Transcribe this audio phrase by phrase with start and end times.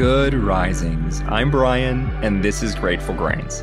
[0.00, 1.20] Good risings.
[1.26, 3.62] I'm Bryan, and this is Grateful Grains.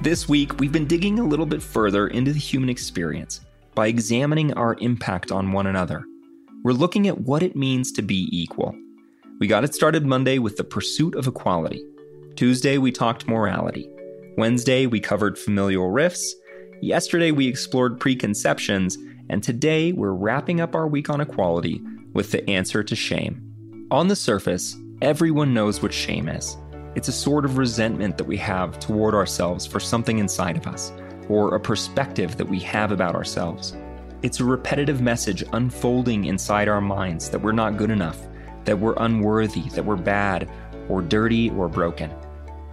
[0.00, 3.42] This week, we've been digging a little bit further into the human experience
[3.74, 6.06] by examining our impact on one another.
[6.64, 8.74] We're looking at what it means to be equal.
[9.40, 11.84] We got it started Monday with the pursuit of equality.
[12.36, 13.90] Tuesday, we talked morality.
[14.38, 16.34] Wednesday, we covered familial rifts.
[16.80, 18.96] Yesterday, we explored preconceptions.
[19.28, 21.82] And today, we're wrapping up our week on equality
[22.14, 23.49] with the answer to shame.
[23.90, 26.56] On the surface, everyone knows what shame is.
[26.94, 30.92] It's a sort of resentment that we have toward ourselves for something inside of us,
[31.28, 33.76] or a perspective that we have about ourselves.
[34.22, 38.28] It's a repetitive message unfolding inside our minds that we're not good enough,
[38.64, 40.48] that we're unworthy, that we're bad,
[40.88, 42.12] or dirty, or broken.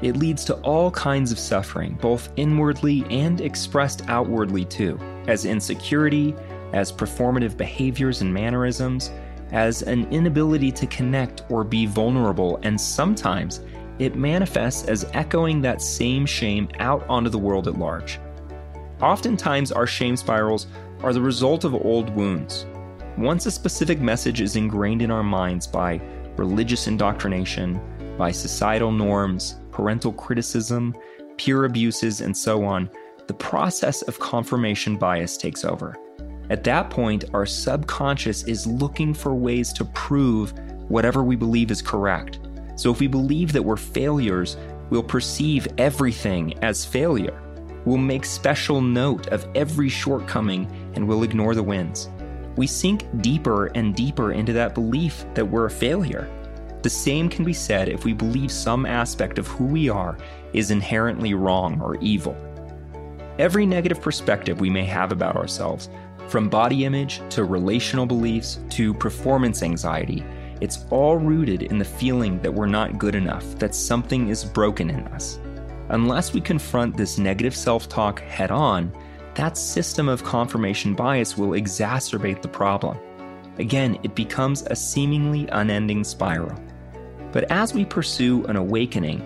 [0.03, 6.35] It leads to all kinds of suffering, both inwardly and expressed outwardly, too, as insecurity,
[6.73, 9.09] as performative behaviors and mannerisms,
[9.51, 13.61] as an inability to connect or be vulnerable, and sometimes
[13.99, 18.19] it manifests as echoing that same shame out onto the world at large.
[19.01, 20.67] Oftentimes, our shame spirals
[21.01, 22.65] are the result of old wounds.
[23.17, 25.99] Once a specific message is ingrained in our minds by
[26.35, 27.79] religious indoctrination,
[28.17, 30.95] by societal norms, parental criticism,
[31.37, 32.89] peer abuses, and so on,
[33.27, 35.95] the process of confirmation bias takes over.
[36.49, 40.53] At that point, our subconscious is looking for ways to prove
[40.87, 42.39] whatever we believe is correct.
[42.75, 44.55] So if we believe that we're failures,
[44.89, 47.41] we'll perceive everything as failure.
[47.85, 52.09] We'll make special note of every shortcoming and we'll ignore the wins.
[52.55, 56.29] We sink deeper and deeper into that belief that we're a failure.
[56.81, 60.17] The same can be said if we believe some aspect of who we are
[60.53, 62.35] is inherently wrong or evil.
[63.39, 65.89] Every negative perspective we may have about ourselves,
[66.27, 70.23] from body image to relational beliefs to performance anxiety,
[70.59, 74.89] it's all rooted in the feeling that we're not good enough, that something is broken
[74.89, 75.39] in us.
[75.89, 78.91] Unless we confront this negative self talk head on,
[79.35, 82.97] that system of confirmation bias will exacerbate the problem.
[83.59, 86.59] Again, it becomes a seemingly unending spiral.
[87.31, 89.21] But as we pursue an awakening,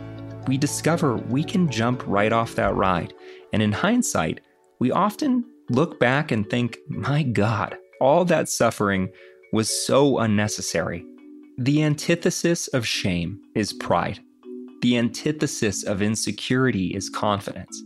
[0.47, 3.13] we discover we can jump right off that ride.
[3.53, 4.41] And in hindsight,
[4.79, 9.09] we often look back and think, my God, all that suffering
[9.53, 11.05] was so unnecessary.
[11.57, 14.19] The antithesis of shame is pride.
[14.81, 17.81] The antithesis of insecurity is confidence.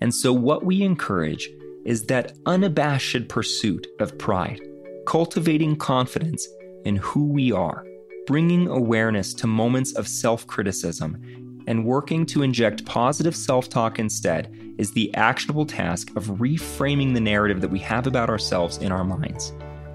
[0.00, 1.48] And so, what we encourage
[1.84, 4.60] is that unabashed pursuit of pride,
[5.06, 6.46] cultivating confidence
[6.84, 7.84] in who we are,
[8.26, 11.20] bringing awareness to moments of self criticism,
[11.68, 17.20] and working to inject positive self talk instead is the actionable task of reframing the
[17.20, 19.52] narrative that we have about ourselves in our minds.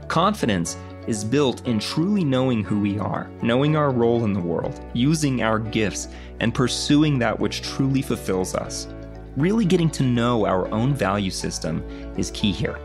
[0.08, 4.80] Confidence is built in truly knowing who we are, knowing our role in the world,
[4.94, 8.88] using our gifts, and pursuing that which truly fulfills us.
[9.36, 11.84] Really getting to know our own value system
[12.16, 12.78] is key here.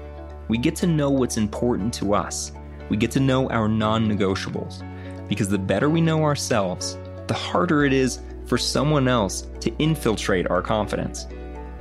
[0.49, 2.53] We get to know what's important to us.
[2.89, 4.83] We get to know our non negotiables.
[5.29, 10.51] Because the better we know ourselves, the harder it is for someone else to infiltrate
[10.51, 11.27] our confidence.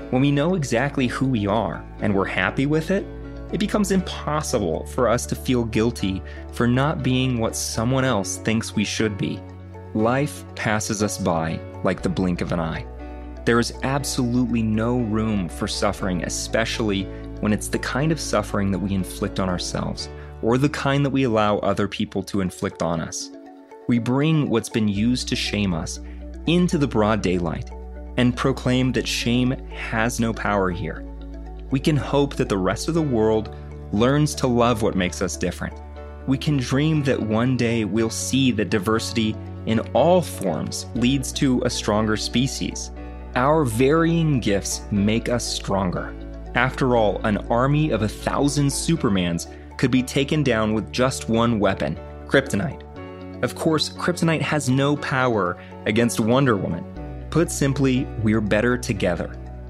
[0.09, 3.05] When we know exactly who we are and we're happy with it,
[3.53, 8.75] it becomes impossible for us to feel guilty for not being what someone else thinks
[8.75, 9.39] we should be.
[9.93, 12.85] Life passes us by like the blink of an eye.
[13.45, 17.03] There is absolutely no room for suffering, especially
[17.39, 20.09] when it's the kind of suffering that we inflict on ourselves
[20.41, 23.31] or the kind that we allow other people to inflict on us.
[23.87, 26.01] We bring what's been used to shame us
[26.47, 27.69] into the broad daylight
[28.17, 31.07] and proclaim that shame has no power here
[31.69, 33.55] we can hope that the rest of the world
[33.91, 35.77] learns to love what makes us different.
[36.27, 39.35] We can dream that one day we'll see that diversity
[39.65, 42.91] in all forms leads to a stronger species.
[43.35, 46.15] Our varying gifts make us stronger.
[46.55, 49.47] After all, an army of a thousand Supermans
[49.77, 52.83] could be taken down with just one weapon kryptonite.
[53.41, 56.83] Of course, kryptonite has no power against Wonder Woman.
[57.29, 59.27] Put simply, we're better together.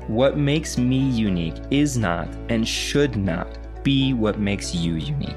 [0.08, 5.36] What makes me unique is not and should not be what makes you unique.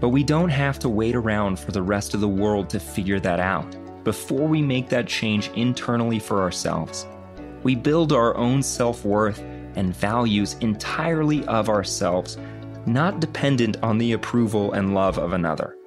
[0.00, 3.20] But we don't have to wait around for the rest of the world to figure
[3.20, 3.76] that out.
[4.04, 7.06] before we make that change internally for ourselves.
[7.62, 9.40] We build our own self worth
[9.76, 12.38] and values entirely of ourselves,
[12.86, 15.77] not dependent on the approval and love of another.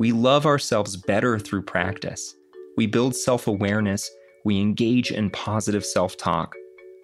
[0.00, 2.34] We love ourselves better through practice.
[2.76, 4.10] We build self awareness.
[4.44, 6.54] We engage in positive self talk.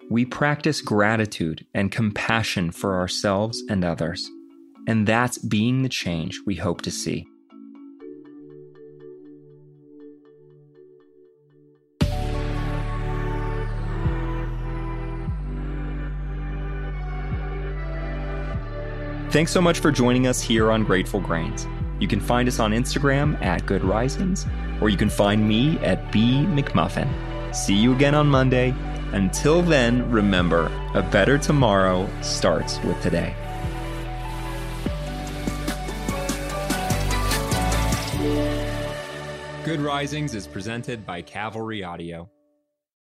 [0.09, 4.29] We practice gratitude and compassion for ourselves and others.
[4.87, 7.25] And that's being the change we hope to see.
[19.29, 21.65] Thanks so much for joining us here on Grateful Grains.
[22.01, 24.47] You can find us on Instagram at Good Risings,
[24.81, 27.07] or you can find me at B McMuffin.
[27.55, 28.73] See you again on Monday.
[29.13, 33.35] Until then, remember a better tomorrow starts with today.
[39.63, 42.31] Good Risings is presented by Cavalry Audio.